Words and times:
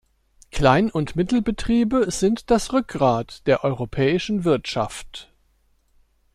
Klein- 0.51 0.89
und 0.89 1.15
Mittelbetriebe 1.15 2.09
sind 2.09 2.49
das 2.49 2.73
Rückgrat 2.73 3.45
der 3.45 3.63
europäischen 3.63 4.43
Wirtschaft. 4.45 5.31